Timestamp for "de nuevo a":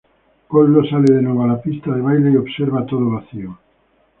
1.13-1.47